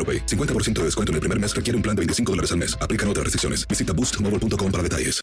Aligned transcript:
AroPay. 0.00 0.26
50% 0.26 0.78
de 0.80 0.84
descuento 0.84 1.12
en 1.12 1.16
el 1.16 1.20
primer 1.20 1.38
mes 1.38 1.54
requiere 1.54 1.76
un 1.76 1.82
plan 1.82 1.94
de 1.94 2.00
25 2.00 2.32
dólares 2.32 2.52
al 2.52 2.58
mes. 2.58 2.78
Aplican 2.80 3.06
otras 3.08 3.24
restricciones. 3.24 3.68
Visita 3.68 3.92
boostmobile.com 3.92 4.72
para 4.72 4.82
detalles. 4.82 5.20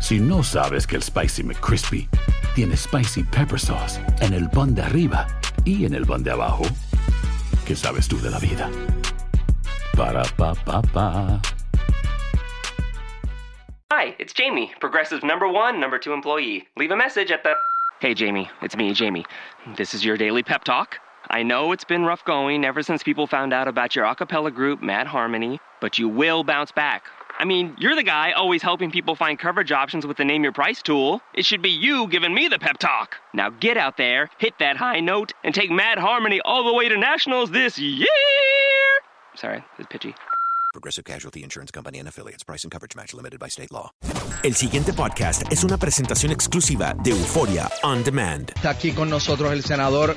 Si 0.00 0.18
no 0.18 0.42
sabes 0.42 0.86
que 0.86 0.96
el 0.96 1.02
Spicy 1.02 1.44
McCrispy 1.44 2.08
tiene 2.56 2.76
Spicy 2.76 3.22
Pepper 3.22 3.58
Sauce 3.58 4.00
en 4.20 4.34
el 4.34 4.50
pan 4.50 4.74
de 4.74 4.82
arriba 4.82 5.26
y 5.64 5.84
en 5.84 5.94
el 5.94 6.04
pan 6.04 6.24
de 6.24 6.32
abajo, 6.32 6.64
¿qué 7.64 7.76
sabes 7.76 8.08
tú 8.08 8.20
de 8.20 8.30
la 8.30 8.40
vida? 8.40 8.68
Para, 9.96 10.24
pa, 10.36 10.54
pa, 10.54 10.82
pa. 10.82 11.40
Hi, 13.92 14.16
it's 14.18 14.32
Jamie, 14.32 14.72
Progressive 14.80 15.22
number 15.22 15.46
one, 15.46 15.78
number 15.78 16.00
two 16.00 16.12
employee. 16.12 16.66
Leave 16.76 16.90
a 16.90 16.96
message 16.96 17.30
at 17.30 17.44
the. 17.44 17.54
Hey, 18.00 18.14
Jamie, 18.14 18.50
it's 18.60 18.76
me, 18.76 18.92
Jamie. 18.92 19.24
This 19.76 19.94
is 19.94 20.04
your 20.04 20.16
daily 20.16 20.42
pep 20.42 20.64
talk. 20.64 20.98
I 21.30 21.42
know 21.42 21.72
it's 21.72 21.84
been 21.84 22.04
rough 22.04 22.24
going 22.24 22.64
ever 22.64 22.82
since 22.82 23.02
people 23.02 23.26
found 23.26 23.52
out 23.52 23.68
about 23.68 23.94
your 23.96 24.04
a 24.04 24.14
cappella 24.14 24.50
group, 24.50 24.82
Mad 24.82 25.06
Harmony, 25.06 25.60
but 25.80 25.98
you 25.98 26.08
will 26.08 26.44
bounce 26.44 26.72
back. 26.72 27.04
I 27.38 27.44
mean, 27.44 27.74
you're 27.78 27.94
the 27.94 28.02
guy 28.02 28.32
always 28.32 28.62
helping 28.62 28.90
people 28.90 29.16
find 29.16 29.38
coverage 29.38 29.72
options 29.72 30.06
with 30.06 30.16
the 30.16 30.24
Name 30.24 30.42
Your 30.42 30.52
Price 30.52 30.82
tool. 30.82 31.20
It 31.34 31.46
should 31.46 31.62
be 31.62 31.70
you 31.70 32.06
giving 32.08 32.34
me 32.34 32.48
the 32.48 32.58
pep 32.58 32.78
talk. 32.78 33.16
Now 33.32 33.50
get 33.50 33.76
out 33.76 33.96
there, 33.96 34.30
hit 34.38 34.54
that 34.58 34.76
high 34.76 35.00
note, 35.00 35.32
and 35.42 35.54
take 35.54 35.70
Mad 35.70 35.98
Harmony 35.98 36.40
all 36.44 36.64
the 36.64 36.74
way 36.74 36.88
to 36.88 36.98
nationals 36.98 37.50
this 37.50 37.78
year! 37.78 38.06
Sorry, 39.34 39.64
it's 39.78 39.88
pitchy. 39.90 40.14
Progressive 40.72 41.04
Casualty 41.04 41.42
Insurance 41.42 41.70
Company 41.70 41.98
and 41.98 42.08
affiliates. 42.08 42.42
Price 42.44 42.64
and 42.64 42.70
coverage 42.70 42.96
match 42.96 43.12
limited 43.12 43.38
by 43.38 43.48
state 43.48 43.70
law. 43.70 43.90
El 44.42 44.54
siguiente 44.54 44.92
podcast 44.92 45.42
es 45.52 45.62
una 45.64 45.76
presentación 45.76 46.32
exclusiva 46.32 46.94
de 47.02 47.10
Euforia 47.10 47.68
On 47.84 48.02
Demand. 48.02 48.52
Está 48.56 48.70
aquí 48.70 48.92
con 48.92 49.10
nosotros 49.10 49.52
el 49.52 49.62
senador 49.62 50.16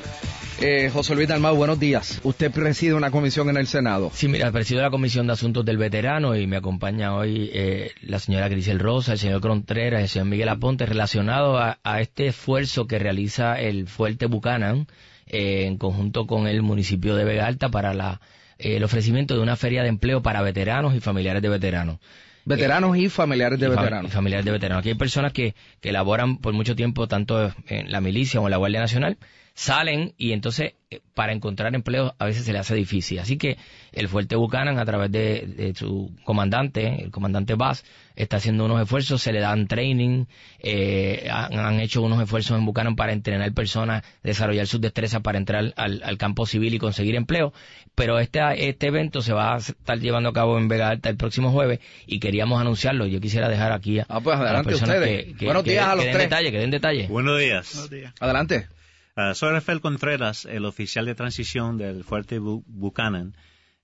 eh, 0.61 0.89
José 0.91 1.15
Luis 1.15 1.27
Dalmau. 1.27 1.55
Buenos 1.55 1.79
días. 1.79 2.19
Usted 2.23 2.51
preside 2.51 2.93
una 2.93 3.11
comisión 3.11 3.49
en 3.49 3.57
el 3.57 3.67
Senado. 3.67 4.11
Sí, 4.13 4.27
mira, 4.27 4.51
presido 4.51 4.81
la 4.81 4.89
Comisión 4.89 5.27
de 5.27 5.33
Asuntos 5.33 5.65
del 5.65 5.77
Veterano 5.77 6.35
y 6.35 6.47
me 6.47 6.57
acompaña 6.57 7.15
hoy 7.15 7.49
eh, 7.53 7.91
la 8.01 8.19
señora 8.19 8.47
Grisel 8.47 8.79
Rosa, 8.79 9.13
el 9.13 9.19
señor 9.19 9.41
Contreras, 9.41 10.01
el 10.01 10.09
señor 10.09 10.27
Miguel 10.27 10.49
Aponte, 10.49 10.85
relacionado 10.85 11.57
a, 11.57 11.79
a 11.83 12.01
este 12.01 12.27
esfuerzo 12.27 12.87
que 12.87 12.99
realiza 12.99 13.59
el 13.59 13.87
Fuerte 13.87 14.25
Buchanan 14.27 14.87
eh, 15.27 15.65
en 15.65 15.77
conjunto 15.77 16.27
con 16.27 16.47
el 16.47 16.61
municipio 16.61 17.15
de 17.15 17.23
Vega 17.23 17.47
Alta 17.47 17.69
para 17.69 17.93
la, 17.93 18.21
eh, 18.59 18.77
el 18.77 18.83
ofrecimiento 18.83 19.35
de 19.35 19.41
una 19.41 19.55
feria 19.55 19.81
de 19.81 19.89
empleo 19.89 20.21
para 20.21 20.41
veteranos 20.41 20.93
y 20.93 20.99
familiares 20.99 21.41
de 21.41 21.49
veteranos. 21.49 21.97
Veteranos 22.45 22.95
y 22.95 23.09
familiares 23.09 23.59
de 23.59 23.65
y 23.65 23.69
veteranos. 23.69 24.11
y 24.11 24.13
familiares 24.13 24.45
de 24.45 24.51
veteranos. 24.51 24.81
Aquí 24.81 24.89
hay 24.89 24.95
personas 24.95 25.33
que, 25.33 25.55
que 25.81 25.91
laboran 25.91 26.37
por 26.37 26.53
mucho 26.53 26.75
tiempo 26.75 27.07
tanto 27.07 27.51
en 27.67 27.91
la 27.91 28.01
milicia 28.01 28.39
o 28.39 28.45
en 28.45 28.51
la 28.51 28.57
Guardia 28.57 28.81
Nacional, 28.81 29.17
salen 29.57 30.13
y 30.17 30.33
entonces 30.33 30.73
eh, 30.91 30.99
para 31.13 31.31
encontrar 31.31 31.73
empleo 31.73 32.13
a 32.19 32.25
veces 32.25 32.43
se 32.45 32.51
le 32.51 32.59
hace 32.59 32.75
difícil. 32.75 33.19
Así 33.19 33.37
que 33.37 33.57
el 33.93 34.09
Fuerte 34.09 34.35
Buchanan, 34.35 34.77
a 34.77 34.85
través 34.85 35.09
de, 35.11 35.45
de 35.47 35.73
su 35.73 36.11
comandante, 36.25 37.03
el 37.05 37.09
comandante 37.09 37.55
Bass, 37.55 37.85
está 38.17 38.35
haciendo 38.37 38.65
unos 38.65 38.81
esfuerzos, 38.81 39.21
se 39.21 39.31
le 39.31 39.39
dan 39.39 39.67
training, 39.67 40.25
eh, 40.59 41.29
han, 41.31 41.57
han 41.57 41.79
hecho 41.79 42.01
unos 42.01 42.21
esfuerzos 42.21 42.57
en 42.59 42.65
Buchanan 42.65 42.97
para 42.97 43.13
entrenar 43.13 43.53
personas, 43.53 44.03
desarrollar 44.23 44.67
sus 44.67 44.81
destrezas 44.81 45.21
para 45.21 45.37
entrar 45.37 45.73
al, 45.77 46.01
al 46.03 46.17
campo 46.17 46.45
civil 46.45 46.73
y 46.73 46.77
conseguir 46.79 47.15
empleo. 47.15 47.53
Pero 47.95 48.19
este, 48.19 48.67
este 48.67 48.87
evento 48.87 49.21
se 49.21 49.31
va 49.31 49.55
a 49.55 49.57
estar 49.59 49.97
llevando 49.99 50.29
a 50.29 50.33
cabo 50.33 50.57
en 50.57 50.67
Vega 50.67 50.89
Alta 50.89 51.07
el 51.09 51.15
próximo 51.15 51.51
jueves 51.53 51.79
y 52.05 52.19
queríamos 52.19 52.59
anunciarlo. 52.59 53.05
Yo 53.07 53.21
quisiera 53.21 53.47
dejar 53.47 53.71
aquí 53.71 53.99
a, 53.99 54.05
Ah, 54.09 54.19
pues 54.19 54.35
a 54.35 54.39
las 54.39 54.47
adelante 54.49 54.69
personas 54.71 54.97
ustedes. 54.97 55.25
que, 55.27 55.33
que- 55.35 55.45
Buenos 55.45 55.63
que- 55.63 55.71
días 55.71 55.85
a 55.87 55.91
que 55.91 55.95
los 55.95 56.05
den 56.05 56.13
tres. 56.13 56.23
detalle, 56.29 56.51
que 56.51 56.59
den 56.59 56.71
detalle. 56.71 57.07
Buenos 57.07 57.39
días. 57.39 57.89
Adelante. 58.19 58.67
Ah, 59.15 59.33
soy 59.33 59.51
Rafael 59.51 59.79
Contreras, 59.81 60.45
el 60.45 60.65
oficial 60.65 61.05
de 61.05 61.15
transición 61.15 61.77
del 61.77 62.03
Fuerte 62.03 62.39
Bu- 62.41 62.63
Buchanan. 62.67 63.35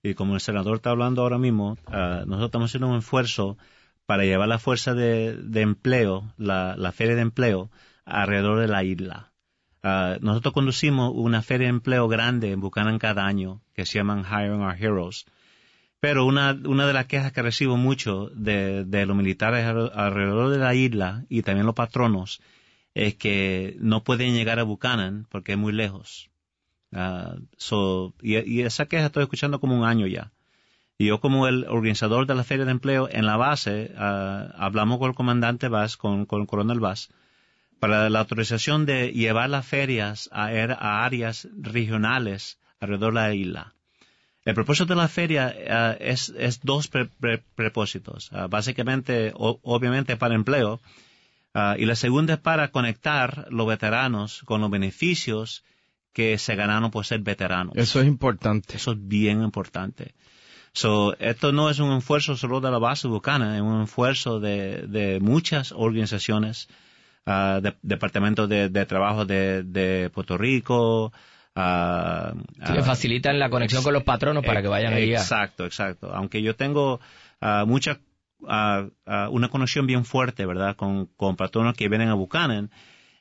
Y 0.02 0.14
como 0.14 0.34
el 0.34 0.40
senador 0.40 0.76
está 0.76 0.90
hablando 0.90 1.22
ahora 1.22 1.38
mismo, 1.38 1.78
ah, 1.86 2.24
nosotros 2.26 2.48
estamos 2.48 2.70
haciendo 2.70 2.88
un 2.88 2.98
esfuerzo 2.98 3.56
para 4.04 4.24
llevar 4.24 4.48
la 4.48 4.58
fuerza 4.58 4.94
de, 4.94 5.38
empleo, 5.62 6.32
la, 6.36 6.74
feria 6.92 7.14
de 7.14 7.22
empleo, 7.22 7.70
alrededor 8.04 8.58
de 8.60 8.68
la 8.68 8.84
isla. 8.84 9.32
Ah, 9.82 10.18
nosotros 10.20 10.52
conducimos 10.52 11.12
una 11.14 11.40
feria 11.40 11.66
de 11.68 11.70
empleo 11.70 12.08
grande 12.08 12.50
en 12.50 12.60
Buchanan 12.60 12.98
cada 12.98 13.24
año, 13.24 13.62
que 13.74 13.86
se 13.86 13.98
llaman 13.98 14.24
Hiring 14.24 14.60
Our 14.60 14.76
Heroes. 14.76 15.24
Pero 16.00 16.26
una, 16.26 16.58
una 16.66 16.86
de 16.86 16.92
las 16.92 17.06
quejas 17.06 17.32
que 17.32 17.42
recibo 17.42 17.76
mucho 17.76 18.28
de, 18.34 18.84
de 18.84 19.06
los 19.06 19.16
militares 19.16 19.64
alre- 19.64 19.92
alrededor 19.94 20.50
de 20.50 20.58
la 20.58 20.74
isla 20.74 21.24
y 21.28 21.42
también 21.42 21.64
los 21.64 21.76
patronos 21.76 22.42
es 22.94 23.14
que 23.14 23.76
no 23.80 24.04
pueden 24.04 24.34
llegar 24.34 24.58
a 24.58 24.64
Buchanan 24.64 25.26
porque 25.30 25.52
es 25.52 25.58
muy 25.58 25.72
lejos. 25.72 26.30
Ah, 26.92 27.36
so, 27.56 28.14
y, 28.20 28.60
esa 28.62 28.86
queja 28.86 29.06
estoy 29.06 29.22
escuchando 29.22 29.60
como 29.60 29.78
un 29.78 29.84
año 29.84 30.06
ya. 30.06 30.30
Y 30.98 31.06
yo 31.06 31.20
como 31.20 31.48
el 31.48 31.64
organizador 31.64 32.26
de 32.26 32.34
la 32.34 32.44
feria 32.44 32.64
de 32.66 32.70
empleo 32.70 33.08
en 33.10 33.26
la 33.26 33.36
base, 33.36 33.92
ah, 33.96 34.52
hablamos 34.56 34.98
con 34.98 35.08
el 35.10 35.16
comandante 35.16 35.68
Vaz, 35.68 35.96
con, 35.96 36.26
con 36.26 36.42
el 36.42 36.46
coronel 36.46 36.80
Vaz, 36.80 37.08
para 37.80 38.10
la 38.10 38.20
autorización 38.20 38.86
de 38.86 39.12
llevar 39.12 39.50
las 39.50 39.66
ferias 39.66 40.28
a, 40.32 40.46
a 40.46 41.04
áreas 41.04 41.48
regionales 41.58 42.58
alrededor 42.78 43.14
de 43.14 43.20
la 43.20 43.34
isla. 43.34 43.74
El 44.44 44.54
propósito 44.54 44.86
de 44.86 44.96
la 44.96 45.08
feria 45.08 45.54
ah, 45.70 45.96
es, 45.98 46.28
es 46.36 46.60
dos 46.62 46.88
pre- 46.88 47.06
pre- 47.06 47.42
propósitos. 47.54 48.30
Ah, 48.32 48.48
básicamente, 48.48 49.32
o- 49.34 49.60
obviamente 49.62 50.16
para 50.16 50.34
empleo, 50.34 50.80
Ah, 51.54 51.76
y 51.78 51.84
la 51.84 51.96
segunda 51.96 52.34
es 52.34 52.40
para 52.40 52.68
conectar 52.68 53.46
los 53.50 53.66
veteranos 53.66 54.42
con 54.44 54.60
los 54.60 54.70
beneficios 54.70 55.64
que 56.14 56.38
se 56.38 56.54
ganaron 56.56 56.90
por 56.90 57.04
ser 57.06 57.20
veteranos. 57.20 57.74
Eso 57.76 58.00
es 58.00 58.06
importante. 58.06 58.76
Eso 58.76 58.92
es 58.92 58.98
bien 59.06 59.42
importante. 59.42 60.14
So, 60.74 61.14
esto 61.18 61.52
no 61.52 61.68
es 61.68 61.78
un 61.80 61.92
esfuerzo 61.98 62.36
solo 62.36 62.60
de 62.62 62.70
la 62.70 62.78
base 62.78 63.06
bucana, 63.06 63.56
es 63.56 63.62
un 63.62 63.82
esfuerzo 63.82 64.40
de, 64.40 64.86
de 64.86 65.20
muchas 65.20 65.72
organizaciones, 65.72 66.68
ah, 67.26 67.60
de- 67.62 67.76
Departamento 67.82 68.46
de, 68.48 68.70
de 68.70 68.86
Trabajo 68.86 69.26
de, 69.26 69.62
de 69.64 70.08
Puerto 70.10 70.38
Rico, 70.38 71.12
Sí, 71.54 71.60
ah, 71.60 72.32
facilitan 72.82 73.38
la 73.38 73.50
conexión 73.50 73.82
con 73.82 73.92
los 73.92 74.04
patronos 74.04 74.42
para 74.42 74.62
que 74.62 74.68
vayan 74.68 74.94
allí. 74.94 75.14
a- 75.14 75.18
Exacto, 75.20 75.66
exacto. 75.66 76.10
Aunque 76.14 76.40
yo 76.40 76.56
tengo 76.56 76.98
ah, 77.42 77.64
mucha, 77.66 77.98
ah, 78.48 78.86
una 79.30 79.48
conexión 79.48 79.86
bien 79.86 80.04
fuerte, 80.04 80.46
¿verdad? 80.46 80.76
Con, 80.76 81.06
con 81.06 81.36
patronos 81.36 81.74
que 81.74 81.88
vienen 81.88 82.08
a 82.08 82.14
Buchanan. 82.14 82.70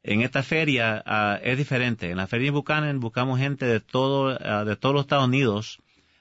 En 0.03 0.21
esta 0.21 0.41
feria 0.43 1.03
es 1.43 1.57
diferente. 1.57 2.09
En 2.11 2.17
la 2.17 2.27
feria 2.27 2.45
de 2.45 2.51
Buchanan 2.51 2.99
buscamos 2.99 3.39
gente 3.39 3.65
de 3.65 3.79
todo, 3.79 4.29
de 4.65 4.75
todos 4.75 4.93
los 4.95 5.03
Estados 5.03 5.27
Unidos 5.27 5.79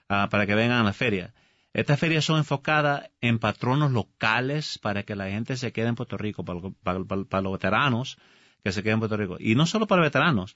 para 0.08 0.46
que 0.46 0.54
vengan 0.54 0.80
a 0.80 0.84
la 0.84 0.92
feria. 0.92 1.32
Estas 1.72 2.00
ferias 2.00 2.24
son 2.24 2.38
enfocadas 2.38 3.08
en 3.20 3.38
patronos 3.38 3.92
locales 3.92 4.78
para 4.78 5.04
que 5.04 5.14
la 5.14 5.30
gente 5.30 5.56
se 5.56 5.72
quede 5.72 5.86
en 5.86 5.94
Puerto 5.94 6.18
Rico, 6.18 6.44
para, 6.44 6.58
lo- 6.60 6.72
para- 6.82 7.04
para- 7.04 7.24
para 7.24 7.42
los 7.42 7.52
veteranos 7.52 8.18
que 8.64 8.72
se 8.72 8.82
queden 8.82 8.94
en 8.94 8.98
Puerto 9.00 9.16
Rico. 9.16 9.36
Y 9.38 9.54
no 9.54 9.66
solo 9.66 9.86
para 9.86 10.02
veteranos. 10.02 10.52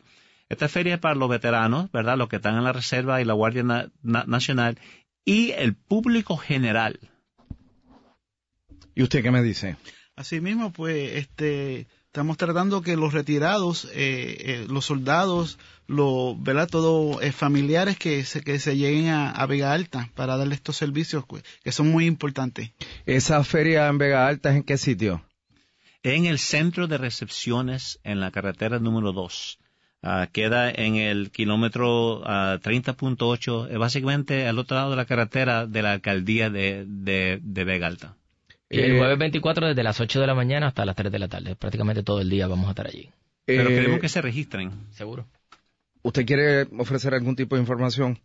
Esta 0.48 0.68
feria 0.68 0.94
es 0.94 1.00
para 1.00 1.14
los 1.14 1.28
veteranos, 1.30 1.90
¿verdad? 1.92 2.18
Los 2.18 2.28
que 2.28 2.36
están 2.36 2.56
en 2.56 2.64
la 2.64 2.72
Reserva 2.72 3.22
y 3.22 3.24
la 3.24 3.32
Guardia 3.32 3.62
Na- 3.62 3.88
Na- 4.02 4.24
Nacional 4.26 4.78
y 5.24 5.52
el 5.52 5.74
público 5.76 6.36
general. 6.36 6.98
¿Y 8.94 9.02
usted 9.02 9.22
qué 9.22 9.30
me 9.30 9.42
dice? 9.42 9.76
Asimismo, 10.16 10.72
pues, 10.72 11.12
este, 11.14 11.88
estamos 12.06 12.36
tratando 12.36 12.82
que 12.82 12.96
los 12.96 13.12
retirados, 13.12 13.86
eh, 13.86 14.36
eh, 14.38 14.66
los 14.68 14.84
soldados, 14.84 15.58
los, 15.88 16.40
¿verdad? 16.40 16.68
Todos 16.68 17.20
eh, 17.20 17.32
familiares 17.32 17.98
que 17.98 18.24
se, 18.24 18.42
que 18.42 18.60
se 18.60 18.76
lleguen 18.76 19.08
a, 19.08 19.32
a, 19.32 19.46
Vega 19.46 19.72
Alta 19.72 20.10
para 20.14 20.36
darle 20.36 20.54
estos 20.54 20.76
servicios 20.76 21.24
pues, 21.26 21.42
que 21.64 21.72
son 21.72 21.90
muy 21.90 22.06
importantes. 22.06 22.70
¿Esa 23.04 23.42
feria 23.42 23.88
en 23.88 23.98
Vega 23.98 24.28
Alta 24.28 24.50
es 24.50 24.56
en 24.56 24.62
qué 24.62 24.78
sitio? 24.78 25.24
En 26.04 26.26
el 26.26 26.38
centro 26.38 26.86
de 26.86 26.98
recepciones 26.98 27.98
en 28.04 28.20
la 28.20 28.30
carretera 28.30 28.78
número 28.78 29.12
2. 29.12 29.58
Uh, 30.02 30.30
queda 30.30 30.70
en 30.70 30.96
el 30.96 31.30
kilómetro 31.30 32.20
uh, 32.20 32.60
30.8, 32.60 33.78
básicamente 33.78 34.46
al 34.46 34.58
otro 34.58 34.76
lado 34.76 34.90
de 34.90 34.96
la 34.96 35.06
carretera 35.06 35.66
de 35.66 35.80
la 35.80 35.92
alcaldía 35.92 36.50
de, 36.50 36.84
de, 36.86 37.40
de 37.42 37.64
Vega 37.64 37.86
Alta. 37.86 38.14
Y 38.74 38.80
el 38.80 38.98
jueves 38.98 39.18
24 39.18 39.68
desde 39.68 39.82
las 39.82 40.00
8 40.00 40.20
de 40.20 40.26
la 40.26 40.34
mañana 40.34 40.68
hasta 40.68 40.84
las 40.84 40.96
3 40.96 41.12
de 41.12 41.18
la 41.18 41.28
tarde. 41.28 41.56
Prácticamente 41.56 42.02
todo 42.02 42.20
el 42.20 42.28
día 42.28 42.46
vamos 42.46 42.66
a 42.66 42.70
estar 42.70 42.86
allí. 42.86 43.10
Pero 43.44 43.68
eh, 43.70 43.74
queremos 43.74 44.00
que 44.00 44.08
se 44.08 44.22
registren. 44.22 44.72
Seguro. 44.90 45.26
¿Usted 46.02 46.26
quiere 46.26 46.62
ofrecer 46.78 47.14
algún 47.14 47.36
tipo 47.36 47.56
de 47.56 47.62
información? 47.62 48.18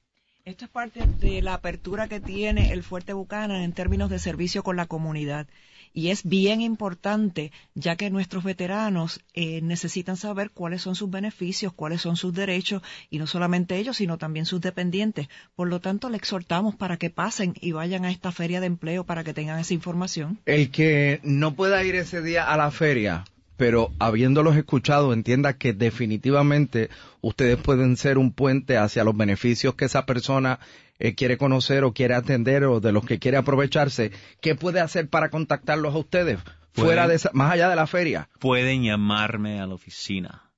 Esto 0.45 0.65
es 0.65 0.71
parte 0.71 1.01
de 1.05 1.41
la 1.41 1.53
apertura 1.53 2.07
que 2.07 2.19
tiene 2.19 2.71
el 2.71 2.83
Fuerte 2.83 3.13
Buchanan 3.13 3.61
en 3.61 3.73
términos 3.73 4.09
de 4.09 4.19
servicio 4.19 4.63
con 4.63 4.75
la 4.75 4.85
comunidad. 4.85 5.47
Y 5.93 6.09
es 6.09 6.23
bien 6.23 6.61
importante, 6.61 7.51
ya 7.73 7.95
que 7.95 8.09
nuestros 8.09 8.43
veteranos 8.43 9.21
eh, 9.33 9.61
necesitan 9.61 10.17
saber 10.17 10.51
cuáles 10.51 10.81
son 10.81 10.95
sus 10.95 11.09
beneficios, 11.09 11.73
cuáles 11.73 12.01
son 12.01 12.15
sus 12.15 12.33
derechos, 12.33 12.81
y 13.09 13.19
no 13.19 13.27
solamente 13.27 13.77
ellos, 13.77 13.97
sino 13.97 14.17
también 14.17 14.45
sus 14.45 14.61
dependientes. 14.61 15.27
Por 15.55 15.67
lo 15.67 15.79
tanto, 15.79 16.09
le 16.09 16.17
exhortamos 16.17 16.75
para 16.75 16.97
que 16.97 17.09
pasen 17.09 17.53
y 17.59 17.71
vayan 17.71 18.05
a 18.05 18.11
esta 18.11 18.31
feria 18.31 18.59
de 18.59 18.67
empleo 18.67 19.03
para 19.03 19.23
que 19.23 19.33
tengan 19.33 19.59
esa 19.59 19.73
información. 19.73 20.39
El 20.45 20.71
que 20.71 21.19
no 21.23 21.55
pueda 21.55 21.83
ir 21.83 21.95
ese 21.95 22.21
día 22.21 22.51
a 22.51 22.57
la 22.57 22.71
feria, 22.71 23.25
pero 23.59 23.91
habiéndolos 23.99 24.55
escuchado, 24.55 25.11
entienda 25.11 25.57
que 25.57 25.73
definitivamente 25.73 26.89
ustedes 27.19 27.57
pueden 27.57 27.97
ser 27.97 28.17
un 28.17 28.31
puente 28.31 28.77
hacia 28.77 29.03
los 29.03 29.17
beneficios 29.17 29.75
que 29.75 29.83
esa 29.83 30.05
persona 30.05 30.61
eh, 30.97 31.13
quiere 31.13 31.37
conocer 31.37 31.83
o 31.83 31.91
quiere 31.91 32.15
atender 32.15 32.63
o 32.63 32.79
de 32.79 32.93
los 32.93 33.05
que 33.05 33.19
quiere 33.19 33.35
aprovecharse. 33.35 34.13
¿Qué 34.39 34.55
puede 34.55 34.79
hacer 34.79 35.09
para 35.09 35.29
contactarlos 35.29 35.93
a 35.93 35.97
ustedes 35.97 36.39
fuera 36.71 37.09
de 37.09 37.15
esa, 37.15 37.31
más 37.33 37.51
allá 37.51 37.67
de 37.67 37.75
la 37.75 37.85
feria? 37.85 38.29
Pueden 38.39 38.81
llamarme 38.81 39.59
a 39.59 39.67
la 39.67 39.73
oficina. 39.73 40.53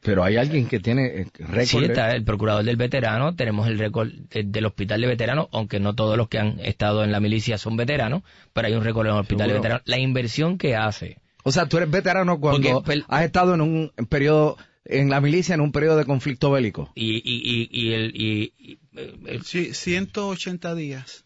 Pero 0.00 0.22
hay 0.22 0.36
alguien 0.36 0.68
que 0.68 0.80
tiene 0.80 1.26
récord. 1.38 1.64
Sí, 1.64 1.84
está 1.84 2.10
el 2.10 2.24
procurador 2.24 2.62
del 2.62 2.76
veterano, 2.76 3.34
tenemos 3.34 3.66
el 3.68 3.78
récord 3.78 4.10
del 4.10 4.66
hospital 4.66 5.00
de 5.00 5.06
veteranos, 5.06 5.48
aunque 5.50 5.80
no 5.80 5.94
todos 5.94 6.18
los 6.18 6.28
que 6.28 6.38
han 6.38 6.60
estado 6.60 7.04
en 7.04 7.10
la 7.10 7.20
milicia 7.20 7.56
son 7.56 7.78
veteranos, 7.78 8.22
pero 8.52 8.68
hay 8.68 8.74
un 8.74 8.84
récord 8.84 9.06
en 9.06 9.14
el 9.14 9.20
hospital 9.20 9.48
de 9.48 9.54
veteranos. 9.54 9.82
La 9.86 9.98
inversión 9.98 10.58
que 10.58 10.76
hace. 10.76 11.20
O 11.42 11.52
sea, 11.52 11.66
tú 11.66 11.78
eres 11.78 11.90
veterano 11.90 12.38
cuando 12.38 12.82
Porque, 12.82 13.02
has 13.08 13.24
estado 13.24 13.54
en 13.54 13.62
un 13.62 13.92
periodo 14.08 14.58
en 14.84 15.10
la 15.10 15.20
milicia 15.20 15.54
en 15.54 15.60
un 15.60 15.72
periodo 15.72 15.96
de 15.96 16.04
conflicto 16.04 16.50
bélico. 16.50 16.90
Y, 16.94 17.16
y, 17.16 17.20
y, 17.24 17.68
y 17.70 17.92
el, 17.92 18.12
y, 18.14 18.78
el, 19.26 19.42
Sí, 19.42 19.72
180 19.72 20.74
días 20.74 21.24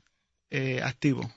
eh, 0.50 0.80
activo. 0.82 1.30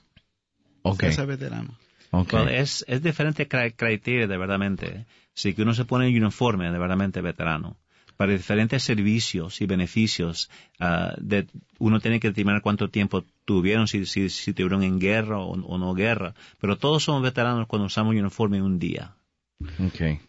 Ok. 0.82 1.04
Ese 1.04 1.26
veterano. 1.26 1.78
Okay. 2.10 2.40
Well, 2.40 2.54
es, 2.54 2.84
es 2.88 3.02
diferente 3.02 3.48
criterio 3.48 4.28
de 4.28 4.36
verdaderamente. 4.36 5.06
Si 5.34 5.54
que 5.54 5.62
uno 5.62 5.74
se 5.74 5.84
pone 5.84 6.08
en 6.08 6.22
uniforme 6.22 6.66
de 6.66 6.72
verdaderamente 6.72 7.20
veterano. 7.20 7.76
Para 8.16 8.32
diferentes 8.32 8.82
servicios 8.82 9.60
y 9.62 9.66
beneficios, 9.66 10.50
uh, 10.78 11.14
de, 11.18 11.46
uno 11.78 11.98
tiene 11.98 12.20
que 12.20 12.28
determinar 12.28 12.60
cuánto 12.60 12.90
tiempo 12.90 13.24
tuvieron, 13.46 13.88
si, 13.88 14.04
si, 14.04 14.28
si 14.28 14.52
tuvieron 14.52 14.82
en 14.82 15.00
guerra 15.00 15.38
o, 15.38 15.52
o 15.52 15.78
no 15.78 15.94
guerra. 15.94 16.34
Pero 16.60 16.76
todos 16.76 17.02
somos 17.04 17.22
veteranos 17.22 17.66
cuando 17.66 17.86
usamos 17.86 18.14
uniforme 18.14 18.62
un 18.62 18.78
día. 18.78 19.16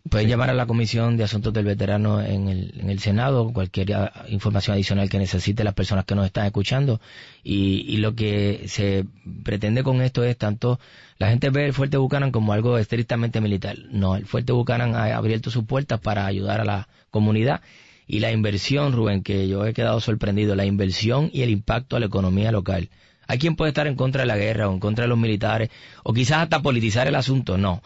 Pueden 0.10 0.28
llamar 0.28 0.50
a 0.50 0.54
la 0.54 0.66
Comisión 0.66 1.18
de 1.18 1.24
Asuntos 1.24 1.54
del 1.54 1.66
Veterano 1.66 2.22
en 2.22 2.48
el, 2.48 2.74
en 2.80 2.90
el 2.90 3.00
Senado, 3.00 3.52
cualquier 3.52 3.96
información 4.28 4.76
adicional 4.76 5.10
que 5.10 5.18
necesite 5.18 5.64
las 5.64 5.74
personas 5.74 6.06
que 6.06 6.16
nos 6.16 6.26
están 6.26 6.46
escuchando. 6.46 7.00
Y, 7.44 7.86
y, 7.88 7.98
lo 7.98 8.16
que 8.16 8.64
se 8.68 9.06
pretende 9.44 9.84
con 9.84 10.02
esto 10.02 10.24
es 10.24 10.38
tanto, 10.38 10.80
la 11.18 11.30
gente 11.30 11.50
ve 11.50 11.66
el 11.66 11.74
Fuerte 11.74 11.98
Buchanan 11.98 12.32
como 12.32 12.54
algo 12.54 12.78
estrictamente 12.78 13.42
militar. 13.42 13.78
No, 13.92 14.16
el 14.16 14.26
Fuerte 14.26 14.54
Buchanan 14.54 14.96
ha 14.96 15.16
abierto 15.16 15.50
sus 15.50 15.66
puertas 15.66 16.00
para 16.00 16.26
ayudar 16.26 16.62
a 16.62 16.66
la 16.66 16.88
comunidad. 17.12 17.62
Y 18.06 18.20
la 18.20 18.32
inversión, 18.32 18.92
Rubén, 18.92 19.24
que 19.24 19.48
yo 19.48 19.66
he 19.66 19.74
quedado 19.74 20.00
sorprendido, 20.02 20.56
la 20.56 20.66
inversión 20.66 21.30
y 21.32 21.42
el 21.42 21.50
impacto 21.50 21.96
a 21.96 22.00
la 22.00 22.08
economía 22.08 22.52
local. 22.52 22.90
Hay 23.28 23.40
quien 23.40 23.56
puede 23.56 23.70
estar 23.70 23.88
en 23.88 23.96
contra 23.96 24.24
de 24.24 24.28
la 24.28 24.36
guerra 24.36 24.68
o 24.68 24.74
en 24.74 24.80
contra 24.80 25.04
de 25.04 25.10
los 25.10 25.18
militares, 25.18 25.70
o 26.04 26.14
quizás 26.14 26.40
hasta 26.40 26.62
politizar 26.62 27.08
el 27.08 27.16
asunto. 27.16 27.58
No 27.58 27.82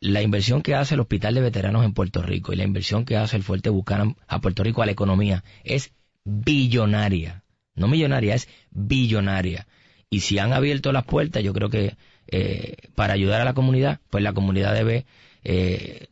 la 0.00 0.22
inversión 0.22 0.62
que 0.62 0.74
hace 0.74 0.94
el 0.94 1.00
Hospital 1.00 1.34
de 1.34 1.42
Veteranos 1.42 1.84
en 1.84 1.92
Puerto 1.92 2.22
Rico 2.22 2.52
y 2.52 2.56
la 2.56 2.64
inversión 2.64 3.04
que 3.04 3.16
hace 3.16 3.36
el 3.36 3.42
Fuerte 3.42 3.68
Buchanan 3.68 4.16
a 4.26 4.40
Puerto 4.40 4.62
Rico 4.62 4.82
a 4.82 4.86
la 4.86 4.92
economía 4.92 5.44
es 5.62 5.92
billonaria. 6.24 7.42
No 7.74 7.86
millonaria, 7.86 8.34
es 8.34 8.48
billonaria. 8.70 9.66
Y 10.08 10.20
si 10.20 10.38
han 10.38 10.52
abierto 10.52 10.92
las 10.92 11.04
puertas, 11.04 11.42
yo 11.42 11.52
creo 11.52 11.68
que 11.68 11.96
eh, 12.28 12.76
para 12.94 13.12
ayudar 13.12 13.40
a 13.40 13.44
la 13.44 13.54
comunidad, 13.54 14.00
pues 14.08 14.24
la 14.24 14.32
comunidad 14.32 14.74
debe 14.74 15.04
eh, 15.44 16.06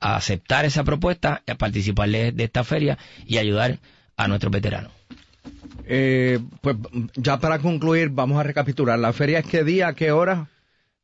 aceptar 0.00 0.64
esa 0.64 0.84
propuesta, 0.84 1.42
a 1.46 1.54
participar 1.56 2.08
de, 2.08 2.32
de, 2.32 2.44
esta 2.44 2.64
feria 2.64 2.96
y 3.26 3.38
ayudar 3.38 3.78
a 4.16 4.28
nuestros 4.28 4.52
veteranos. 4.52 4.92
Eh, 5.84 6.38
pues 6.60 6.76
ya 7.16 7.38
para 7.40 7.58
concluir, 7.58 8.10
vamos 8.10 8.38
a 8.38 8.42
recapitular. 8.42 8.98
¿La 8.98 9.12
feria 9.12 9.40
es 9.40 9.46
qué 9.46 9.64
día, 9.64 9.92
qué 9.94 10.12
hora? 10.12 10.48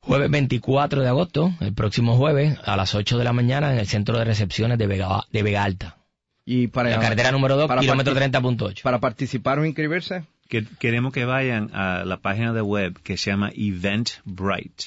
Jueves 0.06 0.30
24 0.30 1.02
de 1.02 1.08
agosto, 1.08 1.52
el 1.58 1.74
próximo 1.74 2.16
jueves, 2.16 2.56
a 2.64 2.76
las 2.76 2.94
8 2.94 3.18
de 3.18 3.24
la 3.24 3.32
mañana, 3.32 3.72
en 3.72 3.80
el 3.80 3.88
centro 3.88 4.16
de 4.16 4.24
recepciones 4.24 4.78
de 4.78 4.86
Vega, 4.86 5.24
de 5.32 5.42
Vega 5.42 5.64
Alta. 5.64 5.96
Y 6.44 6.68
para 6.68 6.90
la 6.90 7.00
carretera 7.00 7.32
número 7.32 7.56
2, 7.56 7.80
kilómetro 7.80 8.14
30.8. 8.14 8.82
¿Para 8.82 9.00
participar 9.00 9.58
o 9.58 9.64
inscribirse? 9.64 10.24
Que, 10.48 10.64
queremos 10.78 11.12
que 11.12 11.24
vayan 11.24 11.74
a 11.74 12.04
la 12.04 12.18
página 12.18 12.52
de 12.52 12.62
web 12.62 12.96
que 13.02 13.16
se 13.16 13.32
llama 13.32 13.50
Eventbrite. 13.52 14.84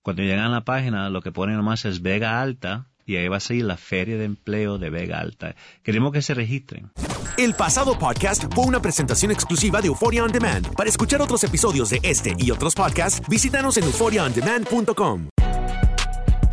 Cuando 0.00 0.22
llegan 0.22 0.46
a 0.46 0.48
la 0.48 0.62
página, 0.62 1.10
lo 1.10 1.20
que 1.20 1.30
ponen 1.30 1.56
nomás 1.56 1.84
es 1.84 2.00
Vega 2.00 2.40
Alta 2.40 2.86
y 3.06 3.16
ahí 3.16 3.28
va 3.28 3.38
a 3.38 3.40
seguir 3.40 3.64
la 3.64 3.76
Feria 3.76 4.16
de 4.16 4.24
Empleo 4.24 4.78
de 4.78 4.90
Vega 4.90 5.20
Alta. 5.20 5.54
Queremos 5.82 6.12
que 6.12 6.22
se 6.22 6.34
registren. 6.34 6.90
El 7.36 7.54
pasado 7.54 7.98
podcast 7.98 8.44
fue 8.54 8.64
una 8.64 8.80
presentación 8.80 9.30
exclusiva 9.30 9.80
de 9.80 9.88
Euphoria 9.88 10.24
On 10.24 10.32
Demand. 10.32 10.74
Para 10.74 10.88
escuchar 10.88 11.20
otros 11.20 11.42
episodios 11.44 11.90
de 11.90 12.00
este 12.02 12.34
y 12.38 12.50
otros 12.50 12.74
podcasts, 12.74 13.26
visítanos 13.28 13.76
en 13.76 13.84
euphoriaondemand.com. 13.84 15.28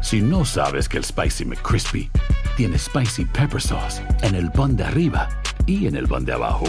Si 0.02 0.20
no 0.22 0.44
sabes 0.44 0.90
que 0.90 0.98
el 0.98 1.06
Spicy 1.06 1.46
McCrispy 1.46 2.10
tiene 2.58 2.78
Spicy 2.78 3.26
Pepper 3.26 3.62
Sauce 3.62 4.02
en 4.24 4.36
el 4.36 4.52
pan 4.52 4.76
de 4.76 4.84
arriba 4.84 5.30
y 5.68 5.88
en 5.88 5.96
el 5.96 6.08
pan 6.08 6.26
de 6.26 6.34
abajo, 6.34 6.66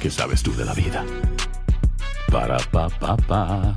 ¿qué 0.00 0.10
sabes 0.10 0.42
tú 0.42 0.54
de 0.54 0.64
la 0.64 0.74
vida? 0.74 1.04
Para, 2.30 2.58
pa, 2.58 2.88
pa, 2.88 3.16
pa. 3.16 3.76